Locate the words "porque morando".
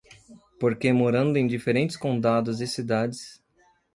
0.59-1.37